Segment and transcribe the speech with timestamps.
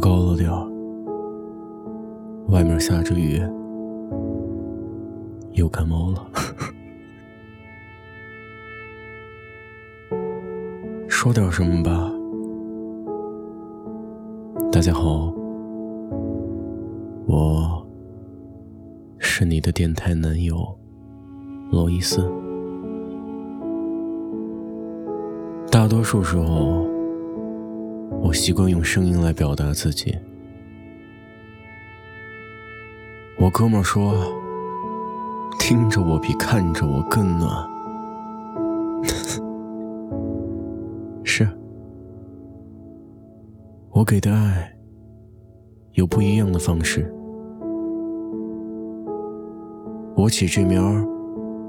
[0.00, 0.66] 高了点儿，
[2.48, 3.40] 外面下着雨，
[5.52, 6.26] 又感冒了。
[11.08, 12.12] 说点什么吧。
[14.70, 15.32] 大家好，
[17.26, 17.86] 我
[19.18, 20.56] 是你的电台男友
[21.70, 22.30] 罗伊斯。
[25.70, 26.86] 大多数时候，
[28.26, 30.18] 我习惯用声音来表达自己。
[33.38, 34.12] 我哥们说，
[35.60, 37.48] 听着我比看着我更暖。
[41.22, 41.48] 是，
[43.90, 44.76] 我给的爱
[45.92, 47.08] 有不一样的方式。
[50.16, 51.06] 我起这名儿，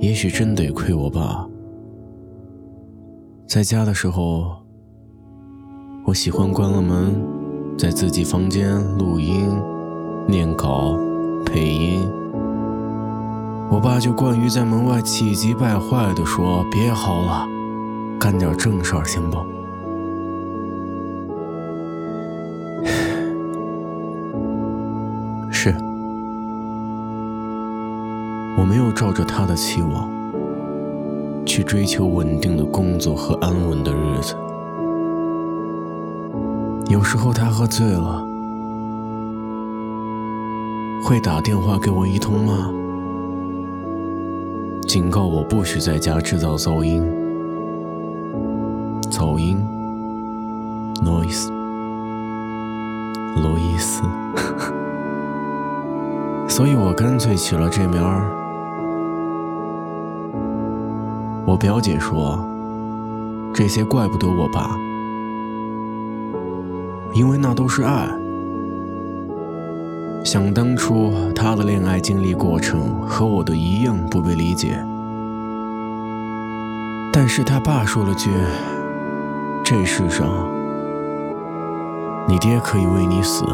[0.00, 1.46] 也许真得亏我爸。
[3.46, 4.56] 在家的时候，
[6.08, 7.22] 我喜欢关了门，
[7.76, 9.60] 在自己房间录音、
[10.26, 10.98] 念稿、
[11.44, 12.00] 配音。
[13.70, 17.46] 我爸就惯于在门外气急败坏地说：“别嚎了，
[18.18, 19.36] 干点正事儿行不？”
[25.52, 25.68] 是，
[28.56, 30.08] 我没有照着他的期望。
[31.44, 34.34] 去追求稳定的工作和安稳的日子。
[36.88, 38.26] 有时候他喝醉了，
[41.04, 42.72] 会打电话给我一通骂，
[44.86, 47.06] 警告我不许在家制造噪音。
[49.10, 49.58] 噪音
[51.04, 51.50] ，noise，
[53.42, 54.02] 罗伊斯。
[56.48, 58.34] 所以我干脆起了这名儿。
[61.44, 62.38] 我表姐说
[63.52, 64.74] ：“这些怪不得我爸，
[67.12, 68.08] 因为那都是爱。
[70.24, 74.78] 想当初他的恋爱经历过程和我的一样不被理解，
[77.12, 78.30] 但是他爸说了句
[79.64, 80.28] ：‘这世上，
[82.28, 83.44] 你爹可以为你死，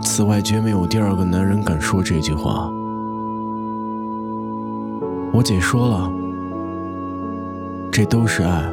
[0.00, 2.70] 此外绝没有第二个男人敢说这句话。’”
[5.32, 6.10] 我姐说了，
[7.92, 8.72] 这都是爱，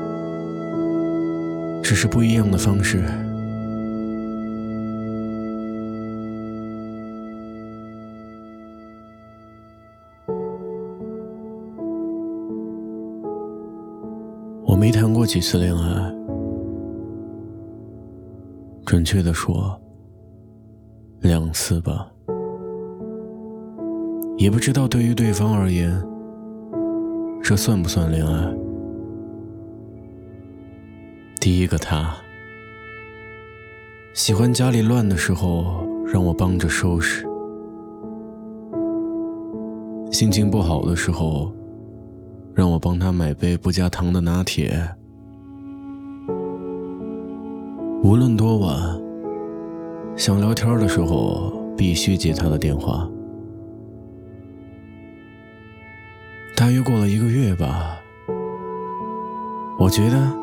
[1.83, 3.03] 只是不一样的方式。
[14.65, 16.15] 我没谈过几次恋爱，
[18.85, 19.79] 准确的说，
[21.19, 22.09] 两次吧。
[24.37, 26.01] 也不知道对于对方而言。
[27.43, 28.53] 这算不算恋爱？
[31.43, 32.15] 第一个他。
[34.13, 37.27] 喜欢家里乱的时候让我帮着收拾，
[40.09, 41.53] 心情不好的时候
[42.53, 44.89] 让我帮他买杯不加糖的拿铁，
[48.03, 48.97] 无论多晚，
[50.15, 53.05] 想聊天的时候必须接他的电话。
[56.55, 57.97] 大约过了一个月吧，
[59.77, 60.41] 我觉得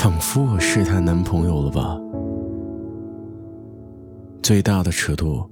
[0.00, 1.98] 仿佛我是她男朋友了吧。
[4.40, 5.44] 最大的尺度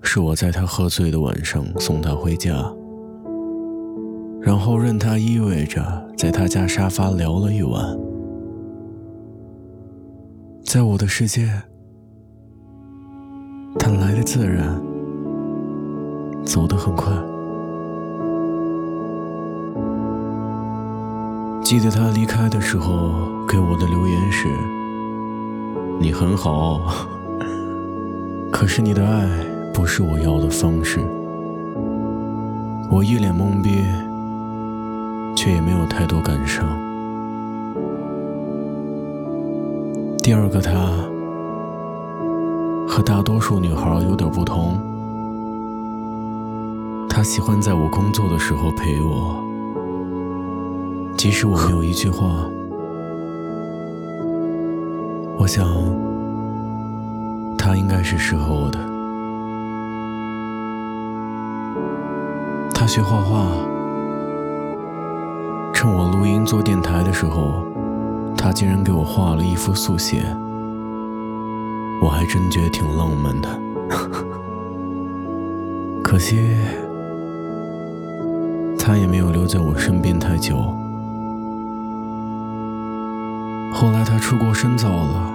[0.00, 2.54] 是我在她喝醉的晚上送她回家，
[4.40, 5.82] 然后任她依偎着
[6.16, 7.84] 在她家沙发聊了一晚。
[10.64, 11.46] 在我的世界，
[13.78, 14.82] 她来的自然，
[16.46, 17.12] 走得很快。
[21.70, 23.12] 记得他离开的时候
[23.46, 24.48] 给我的留言是
[26.02, 26.80] ：“你很好，
[28.50, 29.24] 可是你的爱
[29.72, 30.98] 不是我要的方式。”
[32.90, 33.84] 我一脸懵逼，
[35.36, 36.66] 却也没有太多感伤。
[40.24, 40.72] 第二个他
[42.88, 44.76] 和大多数女孩有点不同，
[47.08, 49.48] 他喜欢在我工作的时候陪我。
[51.16, 52.46] 即使我没有一句话，
[55.38, 55.68] 我想
[57.58, 58.78] 他应该是适合我的。
[62.74, 63.48] 他学画画，
[65.74, 67.62] 趁我录音做电台的时候，
[68.34, 70.24] 他竟然给我画了一幅速写，
[72.02, 73.60] 我还真觉得挺浪漫的。
[76.02, 76.56] 可惜
[78.78, 80.74] 他也没有留在我身边太久。
[83.72, 85.32] 后来他出国深造了，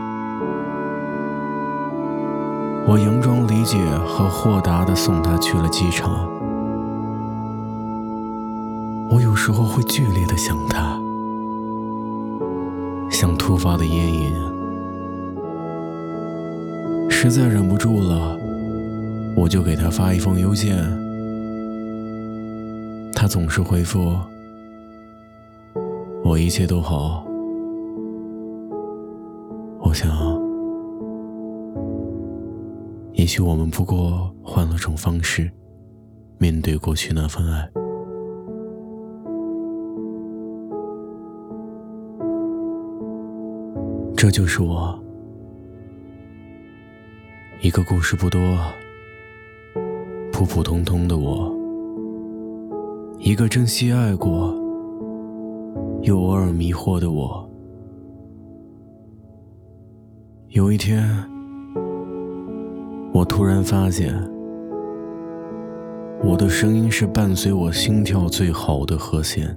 [2.86, 6.30] 我佯装理解和豁达的送他去了机场。
[9.10, 11.00] 我有时候会剧烈的想他，
[13.10, 14.32] 像突发的烟瘾，
[17.10, 18.38] 实在忍不住了，
[19.36, 20.76] 我就给他发一封邮件。
[23.16, 24.20] 他总是回复
[26.24, 27.25] 我一切都好。
[29.96, 30.12] 我想。
[33.14, 35.50] 也许我们不过换了种方式
[36.38, 37.72] 面对过去那份爱。
[44.18, 45.00] 这就是我，
[47.62, 48.42] 一个故事不多、
[50.34, 51.56] 普普通通的我，
[53.18, 54.54] 一个珍惜爱过
[56.02, 57.45] 又偶尔迷惑的我。
[60.56, 61.06] 有一天。
[63.12, 64.16] 我突然发现，
[66.24, 69.54] 我的声音是伴随我心跳最好的和弦，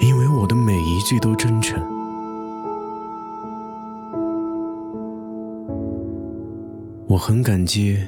[0.00, 1.78] 因为我的每一句都真诚。
[7.08, 7.98] 我很感激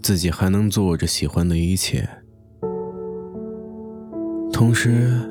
[0.00, 2.08] 自己还能做着喜欢的一切，
[4.52, 5.28] 同时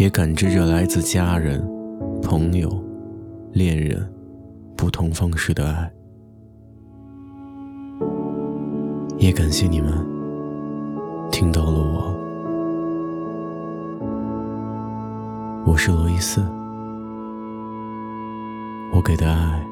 [0.00, 1.62] 也感知着来自家人、
[2.22, 2.70] 朋友。
[3.52, 4.10] 恋人，
[4.74, 5.92] 不同方式的爱，
[9.18, 9.92] 也感谢你们
[11.30, 12.16] 听到了我。
[15.66, 16.40] 我是罗伊斯，
[18.94, 19.62] 我给的爱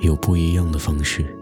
[0.00, 1.35] 有不一样的方式。